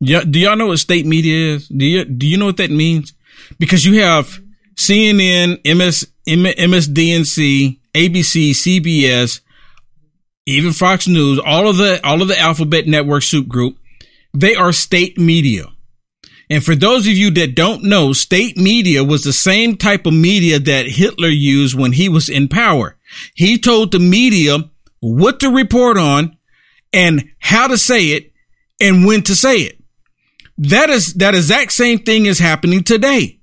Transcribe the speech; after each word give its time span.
Yeah, 0.00 0.24
do 0.24 0.38
y'all 0.40 0.56
know 0.56 0.68
what 0.68 0.78
state 0.78 1.04
media 1.04 1.56
is? 1.56 1.68
Do 1.68 1.84
you 1.84 2.04
do 2.04 2.26
you 2.26 2.38
know 2.38 2.46
what 2.46 2.56
that 2.56 2.70
means? 2.70 3.12
Because 3.58 3.84
you 3.84 4.00
have 4.00 4.40
CNN, 4.76 5.60
MS, 5.64 6.10
MSDNC, 6.26 7.78
ABC, 7.94 8.50
CBS, 8.52 9.40
even 10.46 10.72
Fox 10.72 11.06
News, 11.06 11.38
all 11.44 11.68
of 11.68 11.76
the 11.76 12.00
all 12.04 12.22
of 12.22 12.28
the 12.28 12.38
Alphabet 12.38 12.86
Network 12.86 13.22
soup 13.22 13.46
group, 13.46 13.76
they 14.32 14.54
are 14.54 14.72
state 14.72 15.18
media. 15.18 15.66
And 16.48 16.64
for 16.64 16.74
those 16.74 17.06
of 17.06 17.12
you 17.12 17.30
that 17.32 17.54
don't 17.54 17.84
know, 17.84 18.12
state 18.12 18.56
media 18.56 19.04
was 19.04 19.22
the 19.22 19.32
same 19.32 19.76
type 19.76 20.06
of 20.06 20.14
media 20.14 20.58
that 20.58 20.86
Hitler 20.88 21.28
used 21.28 21.78
when 21.78 21.92
he 21.92 22.08
was 22.08 22.28
in 22.28 22.48
power. 22.48 22.96
He 23.34 23.58
told 23.58 23.92
the 23.92 24.00
media 24.00 24.58
what 24.98 25.40
to 25.40 25.50
report 25.50 25.96
on 25.96 26.36
and 26.92 27.30
how 27.38 27.68
to 27.68 27.78
say 27.78 28.06
it 28.06 28.32
and 28.80 29.06
when 29.06 29.22
to 29.22 29.36
say 29.36 29.58
it. 29.58 29.79
That 30.60 30.90
is, 30.90 31.14
that 31.14 31.34
exact 31.34 31.72
same 31.72 32.00
thing 32.00 32.26
is 32.26 32.38
happening 32.38 32.84
today. 32.84 33.40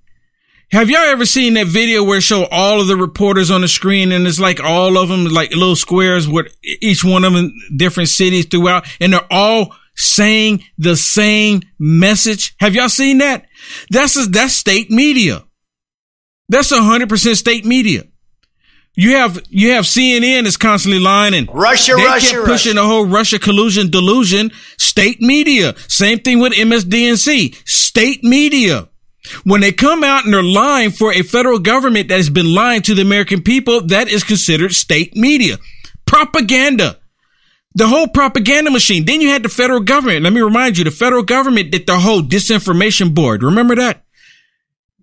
Have 0.70 0.90
y'all 0.90 1.00
ever 1.00 1.26
seen 1.26 1.56
that 1.56 1.66
video 1.66 2.04
where 2.04 2.20
it 2.20 2.22
show 2.22 2.46
all 2.52 2.80
of 2.80 2.88
the 2.88 2.96
reporters 2.96 3.50
on 3.50 3.62
the 3.62 3.68
screen 3.68 4.12
and 4.12 4.28
it's 4.28 4.40
like 4.40 4.60
all 4.60 4.98
of 4.98 5.10
them 5.10 5.26
like 5.26 5.50
little 5.52 5.76
squares 5.76 6.28
with 6.28 6.54
each 6.64 7.04
one 7.04 7.24
of 7.24 7.34
them 7.34 7.54
different 7.76 8.10
cities 8.10 8.46
throughout 8.46 8.86
and 9.00 9.14
they're 9.14 9.22
all 9.32 9.74
saying 9.96 10.64
the 10.78 10.96
same 10.96 11.62
message. 11.80 12.54
Have 12.60 12.76
y'all 12.76 12.90
seen 12.90 13.18
that? 13.20 13.46
That's 13.90 14.16
a, 14.18 14.26
that's 14.28 14.54
state 14.54 14.92
media. 14.92 15.44
That's 16.50 16.72
a 16.72 16.84
hundred 16.84 17.10
percent 17.10 17.38
state 17.38 17.66
media. 17.66 18.04
You 19.00 19.18
have 19.18 19.40
you 19.50 19.74
have 19.74 19.86
CNN 19.86 20.48
is 20.48 20.58
constantly 20.58 21.00
lying 21.00 21.36
and 21.36 21.48
Russia, 21.54 21.94
they 21.96 22.04
Russia, 22.04 22.32
kept 22.32 22.46
pushing 22.48 22.72
Russia. 22.72 22.74
the 22.74 22.84
whole 22.84 23.06
Russia 23.06 23.38
collusion 23.38 23.92
delusion. 23.92 24.52
State 24.80 25.22
media. 25.22 25.76
Same 25.88 26.18
thing 26.18 26.40
with 26.40 26.54
MSDNC. 26.54 27.56
State 27.68 28.24
media. 28.24 28.90
When 29.44 29.62
they 29.62 29.72
come 29.72 30.04
out 30.04 30.26
and 30.26 30.34
they're 30.34 30.42
lying 30.42 30.90
for 30.90 31.14
a 31.14 31.22
federal 31.22 31.60
government 31.60 32.08
that 32.08 32.16
has 32.16 32.32
been 32.32 32.52
lying 32.56 32.82
to 32.84 32.96
the 32.96 33.04
American 33.04 33.44
people, 33.44 33.82
that 33.86 34.08
is 34.08 34.24
considered 34.24 34.74
state 34.74 35.16
media. 35.16 35.58
Propaganda. 36.08 36.98
The 37.76 37.88
whole 37.88 38.08
propaganda 38.08 38.72
machine. 38.72 39.06
Then 39.06 39.22
you 39.22 39.30
had 39.30 39.44
the 39.44 39.50
federal 39.50 39.82
government. 39.82 40.24
Let 40.24 40.34
me 40.34 40.42
remind 40.42 40.80
you, 40.80 40.84
the 40.84 40.90
federal 40.90 41.22
government 41.22 41.70
did 41.70 41.86
the 41.86 42.00
whole 42.00 42.24
disinformation 42.24 43.14
board. 43.14 43.44
Remember 43.44 43.76
that? 43.76 44.04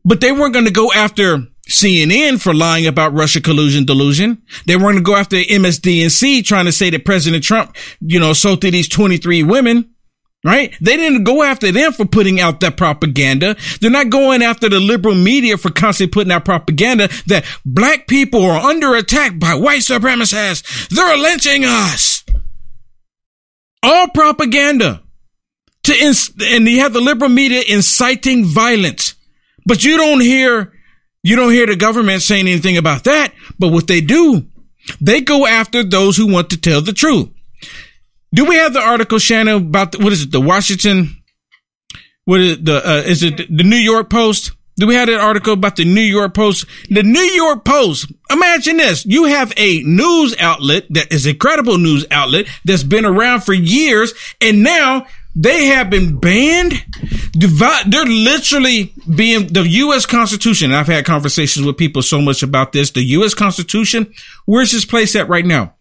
But 0.05 0.21
they 0.21 0.33
weren't 0.33 0.53
going 0.53 0.67
to 0.67 0.73
go 0.73 0.91
after 0.93 1.47
CNN 1.69 2.41
for 2.41 2.53
lying 2.53 2.87
about 2.87 3.15
Russia 3.15 3.41
collusion 3.41 3.85
delusion. 3.85 4.43
They 4.67 4.77
weren't 4.77 4.83
going 4.83 4.97
to 4.97 5.03
go 5.03 5.17
after 5.17 5.37
MSDNC 5.37 6.45
trying 6.45 6.67
to 6.67 6.73
say 6.73 6.91
that 6.91 7.05
President 7.05 7.43
Trump, 7.43 7.75
you 8.01 8.21
know, 8.21 8.33
assaulted 8.33 8.75
these 8.75 8.89
23 8.89 9.43
women. 9.43 9.91
Right? 10.45 10.75
They 10.79 10.99
didn't 10.99 11.25
go 11.25 11.43
after 11.43 11.73
them 11.73 11.93
for 11.93 12.05
putting 12.05 12.39
out 12.39 12.61
that 12.61 12.77
propaganda. 12.77 13.57
They're 13.81 13.91
not 13.91 14.11
going 14.11 14.43
after 14.43 14.69
the 14.69 14.79
liberal 14.79 15.15
media 15.15 15.57
for 15.57 15.71
constantly 15.71 16.13
putting 16.13 16.33
out 16.33 16.45
propaganda 16.45 17.09
that 17.29 17.47
black 17.65 18.07
people 18.09 18.45
are 18.45 18.61
under 18.61 18.95
attack 18.95 19.39
by 19.39 19.55
white 19.55 19.81
supremacists. 19.81 20.89
They're 20.89 21.17
lynching 21.17 21.65
us. 21.65 22.25
All 23.83 24.09
propaganda 24.09 25.03
to 25.85 25.97
ins- 25.97 26.31
and 26.43 26.69
you 26.69 26.81
have 26.81 26.93
the 26.93 27.01
liberal 27.01 27.31
media 27.31 27.63
inciting 27.67 28.45
violence. 28.45 29.15
But 29.65 29.83
you 29.83 29.97
don't 29.97 30.21
hear 30.21 30.74
you 31.25 31.37
don't 31.37 31.53
hear 31.53 31.67
the 31.67 31.75
government 31.75 32.23
saying 32.23 32.47
anything 32.47 32.77
about 32.77 33.05
that. 33.05 33.33
But 33.59 33.73
what 33.73 33.87
they 33.87 34.03
do, 34.03 34.47
they 35.01 35.23
go 35.23 35.47
after 35.47 35.83
those 35.83 36.19
who 36.19 36.31
want 36.31 36.51
to 36.51 36.61
tell 36.61 36.83
the 36.83 36.93
truth. 36.93 37.31
Do 38.33 38.45
we 38.45 38.57
have 38.57 38.75
the 38.75 38.81
article, 38.81 39.19
Shannon, 39.19 39.57
about 39.57 39.93
the, 39.93 39.99
what 39.99 40.13
is 40.13 40.25
it? 40.25 40.33
The 40.33 40.41
Washington, 40.41 41.23
what 42.27 42.41
is 42.41 42.53
it, 42.53 42.65
the, 42.67 42.89
uh, 42.89 43.03
is 43.07 43.23
it 43.23 43.39
the 43.39 43.65
New 43.65 43.77
York 43.77 44.11
Post? 44.11 44.53
Do 44.77 44.87
we 44.87 44.97
have 44.97 45.07
that 45.07 45.21
article 45.21 45.55
about 45.55 45.77
the 45.77 45.85
New 45.87 46.03
York 46.03 46.35
Post? 46.35 46.67
The 46.91 47.03
New 47.03 47.21
York 47.21 47.65
Post. 47.65 48.13
Imagine 48.31 48.77
this. 48.77 49.07
You 49.07 49.25
have 49.25 49.53
a 49.57 49.83
news 49.83 50.37
outlet 50.39 50.87
that 50.91 51.11
is 51.11 51.27
a 51.27 51.35
credible 51.35 51.79
news 51.79 52.05
outlet 52.11 52.49
that's 52.65 52.83
been 52.83 53.07
around 53.07 53.45
for 53.45 53.55
years. 53.55 54.13
And 54.41 54.63
now 54.63 55.07
they 55.35 55.67
have 55.67 55.91
been 55.91 56.19
banned. 56.19 56.73
They're 57.35 58.05
literally 58.07 58.95
being 59.15 59.49
the 59.49 59.67
U.S. 59.69 60.07
Constitution. 60.07 60.73
I've 60.73 60.87
had 60.87 61.05
conversations 61.05 61.67
with 61.67 61.77
people 61.77 62.03
so 62.03 62.21
much 62.21 62.43
about 62.43 62.73
this. 62.73 62.91
The 62.93 63.03
U.S. 63.03 63.35
Constitution, 63.35 64.13
where's 64.45 64.73
this 64.73 64.85
place 64.85 65.17
at 65.17 65.29
right 65.29 65.45
now? 65.45 65.75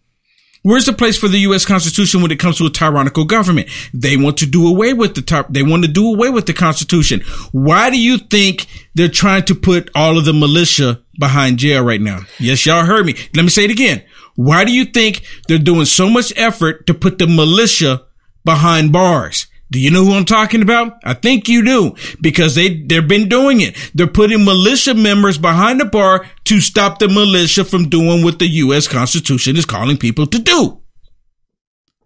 Where's 0.62 0.86
the 0.86 0.94
place 0.94 1.18
for 1.18 1.28
the 1.28 1.40
U.S. 1.40 1.66
Constitution 1.66 2.22
when 2.22 2.30
it 2.30 2.38
comes 2.38 2.56
to 2.56 2.64
a 2.64 2.70
tyrannical 2.70 3.26
government? 3.26 3.68
They 3.92 4.16
want 4.16 4.38
to 4.38 4.46
do 4.46 4.66
away 4.66 4.94
with 4.94 5.14
the 5.14 5.20
ty- 5.20 5.44
they 5.50 5.62
want 5.62 5.84
to 5.84 5.90
do 5.90 6.08
away 6.14 6.30
with 6.30 6.46
the 6.46 6.54
Constitution. 6.54 7.20
Why 7.52 7.90
do 7.90 8.00
you 8.00 8.16
think 8.16 8.66
they're 8.94 9.08
trying 9.10 9.44
to 9.44 9.54
put 9.54 9.90
all 9.94 10.16
of 10.16 10.24
the 10.24 10.32
militia 10.32 11.02
behind 11.18 11.58
jail 11.58 11.84
right 11.84 12.00
now? 12.00 12.20
Yes, 12.40 12.64
y'all 12.64 12.86
heard 12.86 13.04
me. 13.04 13.14
Let 13.34 13.42
me 13.42 13.50
say 13.50 13.64
it 13.64 13.70
again. 13.70 14.04
Why 14.36 14.64
do 14.64 14.72
you 14.72 14.86
think 14.86 15.22
they're 15.48 15.58
doing 15.58 15.84
so 15.84 16.08
much 16.08 16.32
effort 16.34 16.86
to 16.86 16.94
put 16.94 17.18
the 17.18 17.26
militia 17.26 18.02
behind 18.44 18.92
bars? 18.92 19.46
Do 19.70 19.80
you 19.80 19.90
know 19.90 20.04
who 20.04 20.12
I'm 20.12 20.24
talking 20.24 20.62
about? 20.62 20.98
I 21.02 21.14
think 21.14 21.48
you 21.48 21.64
do 21.64 21.96
because 22.20 22.54
they, 22.54 22.82
they've 22.82 23.08
been 23.08 23.28
doing 23.28 23.60
it. 23.60 23.74
They're 23.94 24.06
putting 24.06 24.44
militia 24.44 24.94
members 24.94 25.38
behind 25.38 25.80
the 25.80 25.84
bar 25.84 26.26
to 26.44 26.60
stop 26.60 26.98
the 26.98 27.08
militia 27.08 27.64
from 27.64 27.88
doing 27.88 28.22
what 28.22 28.38
the 28.38 28.46
U.S. 28.46 28.86
Constitution 28.86 29.56
is 29.56 29.64
calling 29.64 29.96
people 29.96 30.26
to 30.26 30.38
do. 30.38 30.80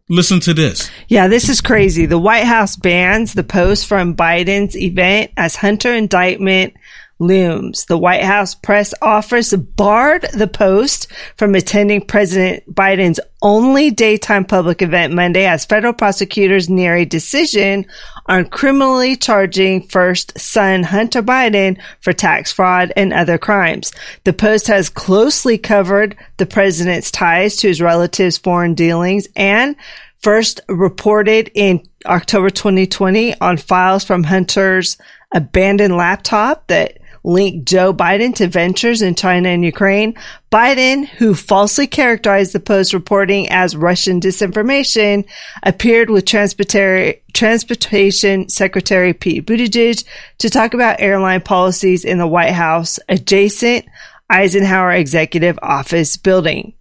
Listen 0.08 0.40
to 0.40 0.54
this. 0.54 0.90
Yeah, 1.08 1.28
this 1.28 1.50
is 1.50 1.60
crazy. 1.60 2.06
The 2.06 2.18
White 2.18 2.46
House 2.46 2.76
bans 2.76 3.34
the 3.34 3.44
post 3.44 3.86
from 3.86 4.16
Biden's 4.16 4.74
event 4.74 5.32
as 5.36 5.54
Hunter 5.54 5.92
indictment 5.92 6.72
looms. 7.18 7.84
The 7.86 7.98
White 7.98 8.22
House 8.22 8.54
press 8.54 8.94
office 9.02 9.54
barred 9.54 10.26
the 10.34 10.46
post 10.46 11.10
from 11.36 11.54
attending 11.54 12.02
President 12.02 12.72
Biden's 12.72 13.20
only 13.42 13.90
daytime 13.90 14.44
public 14.44 14.82
event 14.82 15.12
Monday 15.12 15.46
as 15.46 15.64
federal 15.64 15.92
prosecutors 15.92 16.68
near 16.68 16.96
a 16.96 17.04
decision 17.04 17.86
on 18.26 18.44
criminally 18.46 19.16
charging 19.16 19.82
first 19.82 20.38
son 20.38 20.82
Hunter 20.82 21.22
Biden 21.22 21.80
for 22.00 22.12
tax 22.12 22.52
fraud 22.52 22.92
and 22.96 23.12
other 23.12 23.38
crimes. 23.38 23.92
The 24.24 24.32
post 24.32 24.66
has 24.66 24.88
closely 24.88 25.58
covered 25.58 26.16
the 26.36 26.46
president's 26.46 27.10
ties 27.10 27.56
to 27.56 27.68
his 27.68 27.80
relatives' 27.80 28.38
foreign 28.38 28.74
dealings 28.74 29.28
and 29.36 29.76
first 30.20 30.60
reported 30.68 31.50
in 31.54 31.82
October 32.06 32.50
2020 32.50 33.40
on 33.40 33.56
files 33.56 34.04
from 34.04 34.24
Hunter's 34.24 34.98
abandoned 35.32 35.96
laptop 35.96 36.66
that 36.68 36.98
linked 37.24 37.68
Joe 37.68 37.92
Biden 37.92 38.34
to 38.36 38.46
ventures 38.46 39.02
in 39.02 39.14
China 39.14 39.48
and 39.48 39.64
Ukraine. 39.64 40.14
Biden, 40.50 41.06
who 41.06 41.34
falsely 41.34 41.86
characterized 41.86 42.52
the 42.52 42.60
post 42.60 42.94
reporting 42.94 43.48
as 43.50 43.76
Russian 43.76 44.20
disinformation, 44.20 45.24
appeared 45.62 46.10
with 46.10 46.24
Transportation 46.24 48.48
Secretary 48.48 49.12
Pete 49.12 49.46
Buttigieg 49.46 50.04
to 50.38 50.50
talk 50.50 50.74
about 50.74 51.00
airline 51.00 51.42
policies 51.42 52.04
in 52.04 52.18
the 52.18 52.26
White 52.26 52.52
House 52.52 52.98
adjacent 53.08 53.84
Eisenhower 54.30 54.92
Executive 54.92 55.58
Office 55.62 56.16
building. 56.16 56.72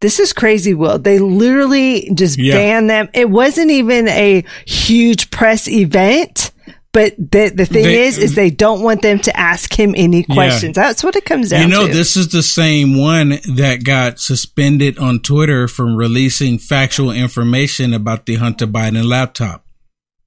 This 0.00 0.20
is 0.20 0.32
crazy, 0.32 0.74
Will. 0.74 1.00
They 1.00 1.18
literally 1.18 2.08
just 2.14 2.38
Yeah. 2.38 2.54
banned 2.54 2.88
them. 2.88 3.08
It 3.14 3.28
wasn't 3.28 3.72
even 3.72 4.06
a 4.06 4.44
huge 4.64 5.30
press 5.30 5.66
event. 5.68 6.52
But 6.92 7.16
the 7.18 7.52
the 7.54 7.66
thing 7.66 7.84
They- 7.84 8.06
is, 8.06 8.16
is 8.16 8.34
they 8.34 8.50
don't 8.50 8.82
want 8.82 9.02
them 9.02 9.18
to 9.20 9.36
ask 9.38 9.78
him 9.78 9.94
any 9.96 10.22
questions. 10.22 10.74
That's 10.74 11.04
what 11.04 11.16
it 11.16 11.24
comes 11.26 11.50
down 11.50 11.60
to. 11.60 11.68
You 11.68 11.72
know, 11.72 11.86
to. 11.86 11.92
this 11.92 12.16
is 12.16 12.28
the 12.28 12.42
same 12.42 12.96
one 12.96 13.38
that 13.56 13.84
got 13.84 14.18
suspended 14.18 14.98
on 14.98 15.20
Twitter 15.20 15.68
from 15.68 15.96
releasing 15.96 16.58
factual 16.58 17.10
information 17.10 17.92
about 17.92 18.24
the 18.24 18.36
Hunter 18.36 18.66
Biden 18.66 19.04
laptop. 19.04 19.66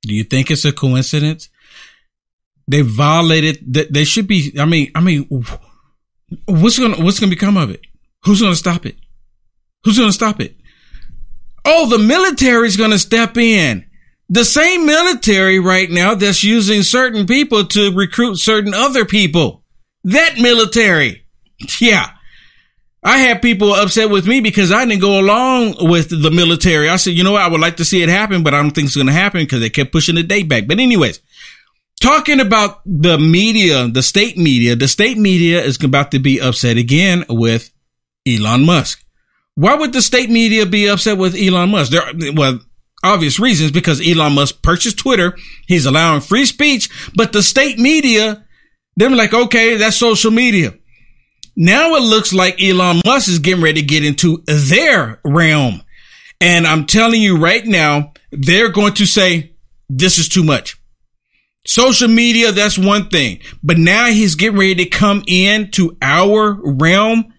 Do 0.04 0.14
you 0.14 0.24
think 0.24 0.52
it's 0.52 0.66
a 0.66 0.72
coincidence? 0.72 1.50
They 2.68 2.82
violated 2.82 3.74
that 3.74 3.92
they 3.92 4.04
should 4.04 4.28
be 4.28 4.54
I 4.60 4.66
mean, 4.66 4.92
I 4.94 5.02
mean 5.02 5.28
what's 6.46 6.78
going 6.78 6.96
to 6.96 7.04
what's 7.04 7.20
going 7.20 7.30
to 7.30 7.36
become 7.36 7.58
of 7.58 7.72
it? 7.72 7.82
Who's 8.24 8.40
going 8.40 8.54
to 8.54 8.58
stop 8.58 8.86
it? 8.86 8.98
Who's 9.84 9.98
going 9.98 10.10
to 10.10 10.14
stop 10.14 10.40
it? 10.40 10.56
Oh, 11.66 11.90
the 11.90 12.00
military's 12.00 12.78
going 12.78 12.92
to 12.92 13.00
step 13.00 13.38
in. 13.38 13.86
The 14.32 14.46
same 14.46 14.86
military 14.86 15.60
right 15.60 15.92
now 15.92 16.16
that's 16.16 16.42
using 16.42 16.84
certain 16.84 17.28
people 17.28 17.66
to 17.66 17.94
recruit 17.94 18.38
certain 18.38 18.74
other 18.74 19.04
people. 19.04 19.66
That 20.06 20.38
military. 20.40 21.28
Yeah. 21.82 22.10
I 23.04 23.18
had 23.18 23.42
people 23.42 23.74
upset 23.74 24.10
with 24.10 24.26
me 24.26 24.40
because 24.40 24.72
I 24.72 24.86
didn't 24.86 25.02
go 25.02 25.20
along 25.20 25.76
with 25.82 26.10
the 26.10 26.32
military. 26.32 26.88
I 26.88 26.96
said, 26.96 27.14
you 27.14 27.26
know 27.26 27.34
what? 27.34 27.42
I 27.42 27.50
would 27.50 27.60
like 27.60 27.76
to 27.78 27.86
see 27.86 28.02
it 28.04 28.08
happen, 28.08 28.42
but 28.42 28.54
I 28.54 28.62
don't 28.62 28.72
think 28.72 28.86
it's 28.86 28.96
going 28.96 29.08
to 29.08 29.14
happen 29.14 29.42
because 29.42 29.60
they 29.60 29.70
kept 29.70 29.92
pushing 29.92 30.16
the 30.16 30.24
date 30.24 30.48
back. 30.48 30.66
But 30.66 30.80
anyways, 30.80 31.20
talking 32.00 32.40
about 32.40 32.80
the 32.86 33.18
media, 33.18 33.90
the 33.90 34.02
state 34.02 34.38
media, 34.38 34.78
the 34.78 34.88
state 34.88 35.18
media 35.18 35.62
is 35.62 35.84
about 35.84 36.12
to 36.12 36.20
be 36.20 36.40
upset 36.40 36.78
again 36.78 37.26
with 37.28 37.70
Elon 38.26 38.66
Musk. 38.66 39.04
Why 39.56 39.76
would 39.76 39.92
the 39.92 40.02
state 40.02 40.30
media 40.30 40.66
be 40.66 40.88
upset 40.88 41.18
with 41.18 41.36
Elon 41.36 41.72
Musk? 41.72 41.92
They're, 41.92 42.34
well, 42.34 42.60
obvious 43.04 43.40
reasons 43.40 43.72
because 43.72 44.06
Elon 44.06 44.34
Musk 44.34 44.62
purchased 44.62 44.98
Twitter. 44.98 45.36
He's 45.68 45.86
allowing 45.86 46.22
free 46.22 46.46
speech, 46.46 46.90
but 47.16 47.34
the 47.34 47.42
state 47.42 47.80
media, 47.80 48.46
they're 48.96 49.10
like, 49.10 49.34
okay, 49.34 49.78
that's 49.78 49.98
social 49.98 50.32
media. 50.32 50.74
Now 51.56 51.96
it 51.96 52.04
looks 52.04 52.34
like 52.34 52.62
Elon 52.62 53.02
Musk 53.06 53.28
is 53.28 53.40
getting 53.40 53.64
ready 53.64 53.82
to 53.82 53.88
get 53.88 54.06
into 54.06 54.44
their 54.46 55.20
realm. 55.26 55.82
And 56.40 56.66
I'm 56.66 56.86
telling 56.86 57.22
you 57.22 57.38
right 57.38 57.66
now, 57.66 58.14
they're 58.32 58.70
going 58.70 58.94
to 58.96 59.06
say, 59.06 59.56
this 59.90 60.18
is 60.18 60.30
too 60.30 60.44
much. 60.44 60.78
Social 61.66 62.08
media, 62.08 62.52
that's 62.52 62.78
one 62.78 63.10
thing. 63.10 63.40
But 63.62 63.78
now 63.78 64.08
he's 64.08 64.36
getting 64.36 64.58
ready 64.58 64.76
to 64.76 64.86
come 64.86 65.24
in 65.28 65.70
to 65.72 65.96
our 66.02 66.54
realm. 66.64 67.34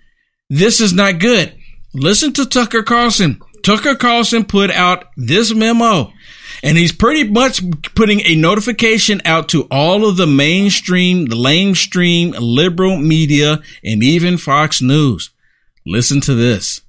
This 0.49 0.81
is 0.81 0.93
not 0.93 1.19
good. 1.19 1.57
Listen 1.95 2.33
to 2.35 2.47
Tucker 2.47 2.83
Carlson. 2.83 3.41
Tucker 3.63 3.95
Carlson 3.95 4.45
put 4.45 4.71
out 4.71 5.07
this 5.17 5.55
memo 5.55 6.13
and 6.63 6.79
he's 6.79 6.93
pretty 6.93 7.29
much 7.29 7.63
putting 7.95 8.21
a 8.21 8.37
notification 8.37 9.21
out 9.25 9.49
to 9.49 9.67
all 9.71 10.07
of 10.07 10.17
the 10.17 10.27
mainstream, 10.27 11.27
the 11.27 11.37
lamestream 11.37 12.35
liberal 12.39 12.99
media 12.99 13.61
and 13.85 14.03
even 14.03 14.39
Fox 14.39 14.81
News. 14.81 15.31
Listen 15.85 16.21
to 16.23 16.35
this. 16.35 16.81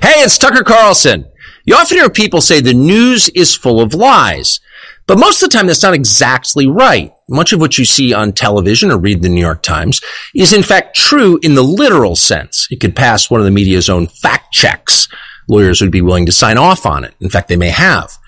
Hey, 0.00 0.22
it's 0.22 0.38
Tucker 0.38 0.64
Carlson. 0.64 1.26
You 1.64 1.74
often 1.74 1.98
hear 1.98 2.08
people 2.08 2.40
say 2.40 2.60
the 2.60 2.72
news 2.72 3.28
is 3.30 3.54
full 3.54 3.80
of 3.80 3.94
lies. 3.94 4.60
But 5.08 5.18
most 5.18 5.42
of 5.42 5.50
the 5.50 5.56
time, 5.56 5.66
that's 5.66 5.82
not 5.82 5.94
exactly 5.94 6.66
right. 6.66 7.12
Much 7.28 7.52
of 7.52 7.60
what 7.60 7.78
you 7.78 7.84
see 7.84 8.12
on 8.14 8.32
television 8.32 8.90
or 8.90 8.98
read 8.98 9.22
the 9.22 9.28
New 9.28 9.40
York 9.40 9.62
Times 9.62 10.00
is 10.34 10.52
in 10.52 10.62
fact 10.62 10.96
true 10.96 11.38
in 11.42 11.54
the 11.54 11.62
literal 11.62 12.14
sense. 12.14 12.68
It 12.70 12.80
could 12.80 12.94
pass 12.94 13.28
one 13.28 13.40
of 13.40 13.44
the 13.44 13.50
media's 13.50 13.88
own 13.88 14.06
fact 14.06 14.52
checks. 14.52 15.08
Lawyers 15.48 15.80
would 15.80 15.90
be 15.90 16.02
willing 16.02 16.26
to 16.26 16.32
sign 16.32 16.58
off 16.58 16.86
on 16.86 17.04
it. 17.04 17.14
In 17.20 17.28
fact, 17.28 17.48
they 17.48 17.56
may 17.56 17.70
have. 17.70 18.18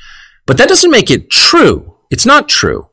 But 0.47 0.59
that 0.59 0.69
doesn't 0.69 0.91
make 0.91 1.11
it 1.11 1.31
true. 1.31 1.97
It's 2.11 2.27
not 2.27 2.49
true. 2.49 2.89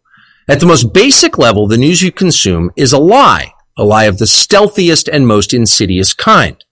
At 0.47 0.59
the 0.59 0.65
most 0.65 0.93
basic 0.93 1.37
level, 1.37 1.67
the 1.67 1.77
news 1.77 2.01
you 2.01 2.11
consume 2.11 2.71
is 2.75 2.93
a 2.93 2.99
lie, 2.99 3.53
a 3.77 3.83
lie 3.83 4.03
of 4.05 4.17
the 4.17 4.27
stealthiest 4.27 5.07
and 5.07 5.27
most 5.27 5.53
insidious 5.53 6.13
kind. 6.13 6.63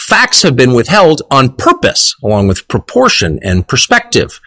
Facts 0.00 0.42
have 0.42 0.56
been 0.56 0.72
withheld 0.72 1.22
on 1.30 1.56
purpose, 1.56 2.16
along 2.24 2.48
with 2.48 2.66
proportion 2.68 3.38
and 3.42 3.68
perspective. 3.68 4.40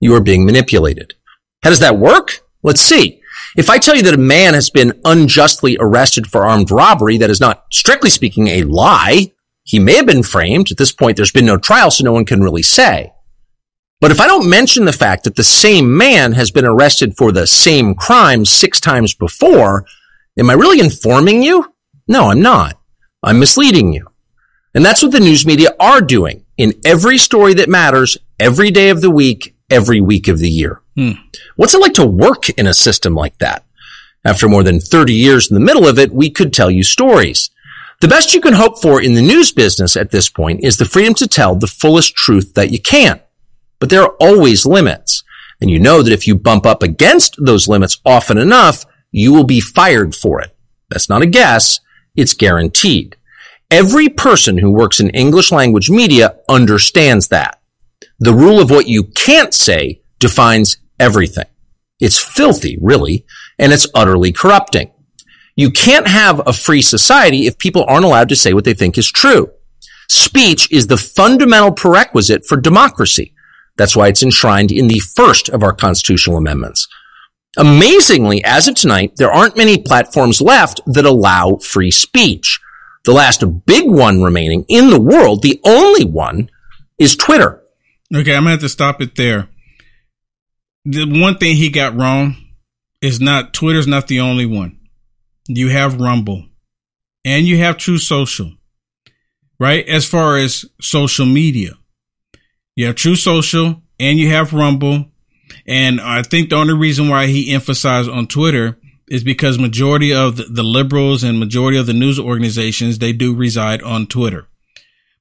You 0.00 0.14
are 0.14 0.20
being 0.20 0.44
manipulated. 0.44 1.14
How 1.62 1.70
does 1.70 1.80
that 1.80 1.98
work? 1.98 2.40
Let's 2.62 2.80
see. 2.80 3.20
If 3.56 3.70
I 3.70 3.78
tell 3.78 3.96
you 3.96 4.02
that 4.02 4.14
a 4.14 4.18
man 4.18 4.54
has 4.54 4.70
been 4.70 5.00
unjustly 5.04 5.76
arrested 5.80 6.26
for 6.26 6.46
armed 6.46 6.70
robbery, 6.70 7.16
that 7.18 7.30
is 7.30 7.40
not 7.40 7.64
strictly 7.72 8.10
speaking 8.10 8.48
a 8.48 8.62
lie. 8.64 9.32
He 9.68 9.78
may 9.78 9.96
have 9.96 10.06
been 10.06 10.22
framed. 10.22 10.70
At 10.70 10.78
this 10.78 10.92
point, 10.92 11.18
there's 11.18 11.30
been 11.30 11.44
no 11.44 11.58
trial, 11.58 11.90
so 11.90 12.02
no 12.02 12.12
one 12.12 12.24
can 12.24 12.40
really 12.40 12.62
say. 12.62 13.12
But 14.00 14.10
if 14.10 14.18
I 14.18 14.26
don't 14.26 14.48
mention 14.48 14.86
the 14.86 14.94
fact 14.94 15.24
that 15.24 15.36
the 15.36 15.44
same 15.44 15.94
man 15.94 16.32
has 16.32 16.50
been 16.50 16.64
arrested 16.64 17.18
for 17.18 17.32
the 17.32 17.46
same 17.46 17.94
crime 17.94 18.46
six 18.46 18.80
times 18.80 19.12
before, 19.12 19.84
am 20.38 20.48
I 20.48 20.54
really 20.54 20.80
informing 20.80 21.42
you? 21.42 21.74
No, 22.06 22.30
I'm 22.30 22.40
not. 22.40 22.80
I'm 23.22 23.38
misleading 23.38 23.92
you. 23.92 24.08
And 24.74 24.82
that's 24.82 25.02
what 25.02 25.12
the 25.12 25.20
news 25.20 25.44
media 25.44 25.74
are 25.78 26.00
doing 26.00 26.46
in 26.56 26.72
every 26.82 27.18
story 27.18 27.52
that 27.54 27.68
matters 27.68 28.16
every 28.40 28.70
day 28.70 28.88
of 28.88 29.02
the 29.02 29.10
week, 29.10 29.54
every 29.68 30.00
week 30.00 30.28
of 30.28 30.38
the 30.38 30.48
year. 30.48 30.80
Hmm. 30.96 31.12
What's 31.56 31.74
it 31.74 31.80
like 31.82 31.94
to 31.94 32.06
work 32.06 32.48
in 32.50 32.66
a 32.66 32.72
system 32.72 33.14
like 33.14 33.36
that? 33.38 33.66
After 34.24 34.48
more 34.48 34.62
than 34.62 34.80
30 34.80 35.12
years 35.12 35.50
in 35.50 35.54
the 35.54 35.60
middle 35.60 35.86
of 35.86 35.98
it, 35.98 36.10
we 36.10 36.30
could 36.30 36.54
tell 36.54 36.70
you 36.70 36.84
stories. 36.84 37.50
The 38.00 38.08
best 38.08 38.32
you 38.32 38.40
can 38.40 38.54
hope 38.54 38.80
for 38.80 39.02
in 39.02 39.14
the 39.14 39.22
news 39.22 39.50
business 39.50 39.96
at 39.96 40.12
this 40.12 40.28
point 40.28 40.62
is 40.62 40.76
the 40.76 40.84
freedom 40.84 41.14
to 41.14 41.26
tell 41.26 41.56
the 41.56 41.66
fullest 41.66 42.14
truth 42.14 42.54
that 42.54 42.70
you 42.70 42.80
can. 42.80 43.20
But 43.80 43.90
there 43.90 44.02
are 44.02 44.16
always 44.20 44.64
limits. 44.64 45.24
And 45.60 45.68
you 45.68 45.80
know 45.80 46.02
that 46.02 46.12
if 46.12 46.24
you 46.24 46.36
bump 46.36 46.64
up 46.64 46.84
against 46.84 47.34
those 47.44 47.66
limits 47.66 48.00
often 48.06 48.38
enough, 48.38 48.84
you 49.10 49.32
will 49.32 49.44
be 49.44 49.60
fired 49.60 50.14
for 50.14 50.40
it. 50.40 50.56
That's 50.90 51.08
not 51.08 51.22
a 51.22 51.26
guess. 51.26 51.80
It's 52.14 52.34
guaranteed. 52.34 53.16
Every 53.70 54.08
person 54.08 54.58
who 54.58 54.70
works 54.70 55.00
in 55.00 55.10
English 55.10 55.50
language 55.50 55.90
media 55.90 56.36
understands 56.48 57.28
that. 57.28 57.60
The 58.20 58.32
rule 58.32 58.60
of 58.60 58.70
what 58.70 58.86
you 58.86 59.04
can't 59.04 59.52
say 59.52 60.02
defines 60.20 60.78
everything. 61.00 61.46
It's 61.98 62.18
filthy, 62.18 62.78
really, 62.80 63.26
and 63.58 63.72
it's 63.72 63.88
utterly 63.92 64.30
corrupting. 64.30 64.92
You 65.58 65.72
can't 65.72 66.06
have 66.06 66.40
a 66.46 66.52
free 66.52 66.82
society 66.82 67.48
if 67.48 67.58
people 67.58 67.84
aren't 67.88 68.04
allowed 68.04 68.28
to 68.28 68.36
say 68.36 68.54
what 68.54 68.64
they 68.64 68.74
think 68.74 68.96
is 68.96 69.10
true. 69.10 69.50
Speech 70.08 70.70
is 70.70 70.86
the 70.86 70.96
fundamental 70.96 71.72
prerequisite 71.72 72.46
for 72.46 72.56
democracy. 72.56 73.34
That's 73.76 73.96
why 73.96 74.06
it's 74.06 74.22
enshrined 74.22 74.70
in 74.70 74.86
the 74.86 75.00
first 75.00 75.48
of 75.48 75.64
our 75.64 75.72
constitutional 75.72 76.36
amendments. 76.36 76.86
Amazingly, 77.56 78.40
as 78.44 78.68
of 78.68 78.76
tonight, 78.76 79.14
there 79.16 79.32
aren't 79.32 79.56
many 79.56 79.82
platforms 79.82 80.40
left 80.40 80.80
that 80.86 81.04
allow 81.04 81.56
free 81.56 81.90
speech. 81.90 82.60
The 83.04 83.12
last 83.12 83.42
big 83.66 83.90
one 83.90 84.22
remaining 84.22 84.64
in 84.68 84.90
the 84.90 85.00
world, 85.00 85.42
the 85.42 85.60
only 85.64 86.04
one, 86.04 86.50
is 86.98 87.16
Twitter. 87.16 87.64
Okay, 88.14 88.36
I'm 88.36 88.42
gonna 88.42 88.52
have 88.52 88.60
to 88.60 88.68
stop 88.68 89.02
it 89.02 89.16
there. 89.16 89.48
The 90.84 91.04
one 91.20 91.36
thing 91.36 91.56
he 91.56 91.68
got 91.68 91.96
wrong 91.96 92.36
is 93.00 93.20
not 93.20 93.52
Twitter's 93.52 93.88
not 93.88 94.06
the 94.06 94.20
only 94.20 94.46
one. 94.46 94.77
You 95.48 95.68
have 95.68 96.00
Rumble 96.00 96.44
and 97.24 97.46
you 97.46 97.58
have 97.58 97.76
True 97.76 97.98
Social, 97.98 98.52
right? 99.58 99.86
As 99.88 100.06
far 100.06 100.36
as 100.36 100.64
social 100.80 101.26
media, 101.26 101.72
you 102.76 102.86
have 102.86 102.94
True 102.94 103.16
Social 103.16 103.82
and 103.98 104.18
you 104.18 104.30
have 104.30 104.52
Rumble. 104.52 105.06
And 105.66 106.00
I 106.00 106.22
think 106.22 106.50
the 106.50 106.56
only 106.56 106.74
reason 106.74 107.08
why 107.08 107.26
he 107.26 107.52
emphasized 107.52 108.08
on 108.08 108.26
Twitter 108.26 108.78
is 109.08 109.24
because 109.24 109.58
majority 109.58 110.12
of 110.12 110.36
the, 110.36 110.62
liberals 110.62 111.24
and 111.24 111.40
majority 111.40 111.78
of 111.78 111.86
the 111.86 111.94
news 111.94 112.20
organizations, 112.20 112.98
they 112.98 113.12
do 113.12 113.34
reside 113.34 113.82
on 113.82 114.06
Twitter 114.06 114.46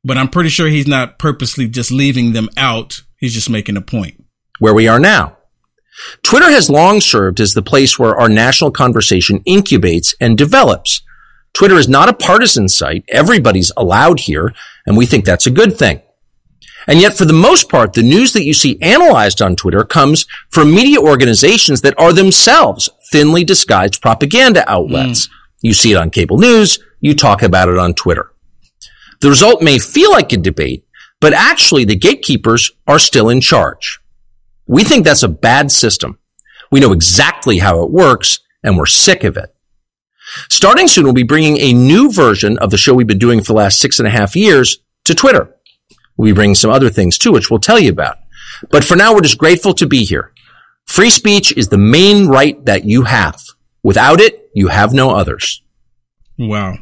but 0.08 0.18
I'm 0.18 0.30
pretty 0.30 0.50
sure 0.50 0.68
he's 0.68 0.88
not 0.88 1.20
purposely 1.20 1.68
just 1.68 1.92
leaving 1.92 2.32
them 2.32 2.50
out. 2.56 3.02
He's 3.18 3.34
just 3.34 3.50
making 3.50 3.76
a 3.76 3.82
point. 3.82 4.24
Where 4.60 4.74
we 4.74 4.88
are 4.88 5.00
now. 5.00 5.37
Twitter 6.24 6.50
has 6.50 6.70
long 6.70 7.02
served 7.02 7.40
as 7.40 7.54
the 7.54 7.62
place 7.62 7.98
where 7.98 8.16
our 8.16 8.30
national 8.30 8.72
conversation 8.72 9.42
incubates 9.48 10.14
and 10.20 10.38
develops. 10.38 11.02
Twitter 11.54 11.76
is 11.76 11.90
not 11.90 12.10
a 12.10 12.14
partisan 12.14 12.70
site. 12.70 13.04
Everybody's 13.10 13.72
allowed 13.76 14.20
here, 14.22 14.54
and 14.86 14.96
we 14.96 15.06
think 15.06 15.26
that's 15.26 15.48
a 15.48 15.52
good 15.52 15.78
thing. 15.78 16.02
And 16.88 17.02
yet, 17.02 17.16
for 17.16 17.26
the 17.26 17.34
most 17.34 17.70
part, 17.70 17.94
the 17.94 18.04
news 18.04 18.32
that 18.34 18.44
you 18.44 18.54
see 18.54 18.82
analyzed 18.82 19.42
on 19.42 19.56
Twitter 19.56 19.84
comes 19.84 20.26
from 20.50 20.74
media 20.74 21.00
organizations 21.02 21.82
that 21.82 22.00
are 22.00 22.14
themselves 22.14 22.90
thinly 23.12 23.44
disguised 23.44 24.02
propaganda 24.02 24.70
outlets. 24.72 25.28
Mm. 25.28 25.32
You 25.64 25.74
see 25.74 25.92
it 25.92 25.98
on 25.98 26.12
cable 26.12 26.38
news. 26.38 26.80
You 27.02 27.14
talk 27.14 27.42
about 27.42 27.70
it 27.70 27.78
on 27.78 27.94
Twitter. 27.94 28.32
The 29.20 29.30
result 29.30 29.62
may 29.62 29.80
feel 29.80 30.12
like 30.12 30.32
a 30.32 30.38
debate, 30.38 30.86
but 31.20 31.34
actually 31.34 31.84
the 31.84 31.96
gatekeepers 31.96 32.72
are 32.86 33.00
still 33.00 33.30
in 33.30 33.42
charge. 33.42 34.00
We 34.68 34.84
think 34.84 35.06
that's 35.06 35.24
a 35.24 35.30
bad 35.30 35.72
system. 35.72 36.20
We 36.72 36.80
know 36.80 36.92
exactly 36.92 37.60
how 37.60 37.84
it 37.84 37.92
works 37.92 38.40
and 38.64 38.78
we're 38.78 38.86
sick 38.86 39.24
of 39.24 39.38
it. 39.38 39.54
Starting 40.50 40.88
soon, 40.88 41.06
we'll 41.06 41.14
be 41.14 41.24
bringing 41.24 41.58
a 41.58 41.74
new 41.74 42.12
version 42.12 42.58
of 42.58 42.70
the 42.70 42.78
show 42.78 42.94
we've 42.94 43.08
been 43.08 43.18
doing 43.18 43.40
for 43.40 43.54
the 43.54 43.58
last 43.58 43.80
six 43.80 44.00
and 44.00 44.08
a 44.08 44.12
half 44.12 44.36
years 44.36 44.80
to 45.06 45.16
Twitter. 45.16 45.56
We'll 46.18 46.34
be 46.34 46.36
bringing 46.36 46.56
some 46.56 46.72
other 46.72 46.90
things 46.90 47.18
too, 47.18 47.32
which 47.32 47.50
we'll 47.50 47.60
tell 47.60 47.80
you 47.80 47.92
about. 47.92 48.18
But 48.70 48.84
for 48.84 48.96
now, 48.96 49.14
we're 49.14 49.22
just 49.22 49.38
grateful 49.38 49.74
to 49.76 49.88
be 49.88 50.04
here. 50.04 50.34
Free 50.86 51.10
speech 51.10 51.56
is 51.56 51.70
the 51.70 51.78
main 51.78 52.28
right 52.28 52.64
that 52.66 52.86
you 52.86 53.04
have. 53.04 53.42
Without 53.84 54.20
it, 54.20 54.50
you 54.54 54.68
have 54.68 54.94
no 54.94 55.12
others. 55.12 55.62
Wow. 56.38 56.80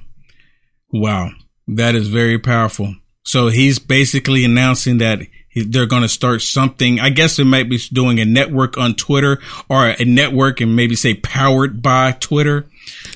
Wow. 0.91 1.31
That 1.67 1.95
is 1.95 2.07
very 2.07 2.39
powerful. 2.39 2.95
So 3.23 3.49
he's 3.49 3.79
basically 3.79 4.45
announcing 4.45 4.99
that 4.99 5.19
they're 5.55 5.85
going 5.85 6.01
to 6.01 6.09
start 6.09 6.41
something. 6.41 6.99
I 6.99 7.09
guess 7.09 7.39
it 7.39 7.45
might 7.45 7.69
be 7.69 7.79
doing 7.91 8.19
a 8.19 8.25
network 8.25 8.77
on 8.77 8.95
Twitter 8.95 9.39
or 9.69 9.87
a 9.87 10.03
network 10.03 10.59
and 10.61 10.75
maybe 10.75 10.95
say 10.95 11.13
powered 11.13 11.81
by 11.81 12.11
Twitter, 12.13 12.67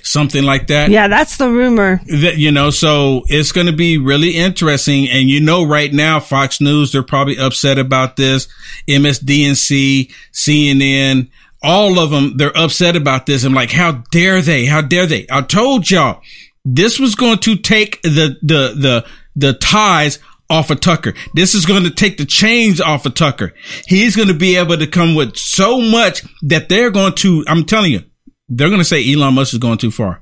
something 0.04 0.44
like 0.44 0.68
that. 0.68 0.90
Yeah, 0.90 1.08
that's 1.08 1.38
the 1.38 1.50
rumor. 1.50 2.02
That, 2.08 2.38
you 2.38 2.52
know, 2.52 2.70
so 2.70 3.24
it's 3.28 3.52
going 3.52 3.68
to 3.68 3.74
be 3.74 3.98
really 3.98 4.32
interesting. 4.32 5.10
And 5.10 5.30
you 5.30 5.42
know, 5.42 5.66
right 5.66 5.92
now, 5.92 6.20
Fox 6.20 6.62
News, 6.62 6.94
they're 6.94 7.04
probably 7.04 7.38
upset 7.38 7.78
about 7.78 8.16
this. 8.16 8.48
MSDNC, 8.88 10.12
CNN, 10.32 11.30
all 11.62 12.00
of 12.00 12.10
them, 12.12 12.38
they're 12.38 12.58
upset 12.58 12.96
about 12.96 13.26
this. 13.26 13.44
I'm 13.44 13.54
like, 13.54 13.72
how 13.72 14.04
dare 14.12 14.42
they? 14.42 14.66
How 14.66 14.82
dare 14.82 15.06
they? 15.06 15.28
I 15.30 15.42
told 15.42 15.92
y'all 15.92 16.22
this 16.64 17.00
was 17.00 17.16
going 17.16 17.40
to 17.40 17.58
take 17.58 18.02
the, 18.04 18.38
the, 18.42 18.74
the, 18.76 19.06
the 19.36 19.54
ties 19.54 20.20
off 20.50 20.70
of 20.70 20.80
Tucker. 20.80 21.14
This 21.34 21.54
is 21.54 21.66
going 21.66 21.84
to 21.84 21.92
take 21.92 22.18
the 22.18 22.26
chains 22.26 22.82
off 22.82 23.06
of 23.06 23.14
Tucker. 23.14 23.54
He's 23.88 24.16
going 24.16 24.28
to 24.28 24.34
be 24.34 24.56
able 24.56 24.78
to 24.78 24.88
come 24.88 25.16
with 25.16 25.38
so 25.38 25.80
much 25.80 26.24
that 26.44 26.70
they're 26.70 26.92
going 26.92 27.14
to, 27.16 27.44
I'm 27.48 27.66
telling 27.66 27.92
you, 27.92 28.04
they're 28.48 28.70
going 28.70 28.82
to 28.82 28.86
say 28.86 29.14
Elon 29.14 29.36
Musk 29.36 29.54
is 29.54 29.60
going 29.60 29.78
too 29.78 29.92
far. 29.92 30.22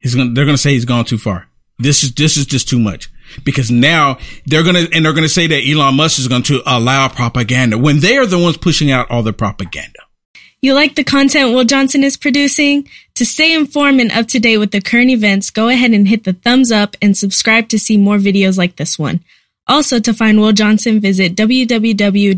He's 0.00 0.14
going, 0.14 0.34
they're 0.34 0.44
going 0.44 0.56
to 0.56 0.62
say 0.62 0.72
he's 0.72 0.84
gone 0.84 1.04
too 1.04 1.18
far. 1.18 1.46
This 1.78 2.02
is, 2.02 2.14
this 2.14 2.36
is 2.36 2.46
just 2.46 2.68
too 2.68 2.78
much 2.78 3.10
because 3.44 3.70
now 3.70 4.18
they're 4.46 4.62
going 4.62 4.74
to, 4.86 4.94
and 4.94 5.04
they're 5.04 5.12
going 5.12 5.24
to 5.24 5.28
say 5.28 5.46
that 5.46 5.66
Elon 5.66 5.96
Musk 5.96 6.18
is 6.18 6.28
going 6.28 6.42
to 6.44 6.62
allow 6.66 7.08
propaganda 7.08 7.78
when 7.78 8.00
they 8.00 8.16
are 8.16 8.26
the 8.26 8.38
ones 8.38 8.56
pushing 8.56 8.90
out 8.90 9.10
all 9.10 9.22
the 9.22 9.32
propaganda. 9.32 9.98
You 10.60 10.74
like 10.74 10.94
the 10.94 11.04
content 11.04 11.52
Will 11.52 11.64
Johnson 11.64 12.02
is 12.02 12.16
producing? 12.16 12.88
To 13.16 13.24
stay 13.24 13.54
informed 13.54 14.00
and 14.00 14.10
up 14.10 14.26
to 14.28 14.40
date 14.40 14.58
with 14.58 14.72
the 14.72 14.80
current 14.80 15.10
events, 15.10 15.50
go 15.50 15.68
ahead 15.68 15.92
and 15.92 16.08
hit 16.08 16.24
the 16.24 16.32
thumbs 16.32 16.72
up 16.72 16.96
and 17.00 17.16
subscribe 17.16 17.68
to 17.68 17.78
see 17.78 17.96
more 17.96 18.18
videos 18.18 18.58
like 18.58 18.74
this 18.74 18.98
one. 18.98 19.20
Also, 19.68 20.00
to 20.00 20.12
find 20.12 20.40
Will 20.40 20.52
Johnson, 20.52 21.00
visit 21.00 21.36
www.uaf.media. 21.36 22.32